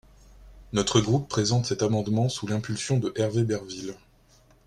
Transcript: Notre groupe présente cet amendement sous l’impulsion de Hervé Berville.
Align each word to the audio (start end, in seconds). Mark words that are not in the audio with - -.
Notre 0.73 0.99
groupe 0.99 1.29
présente 1.29 1.67
cet 1.67 1.83
amendement 1.83 2.27
sous 2.27 2.47
l’impulsion 2.47 2.97
de 2.97 3.13
Hervé 3.15 3.43
Berville. 3.43 3.93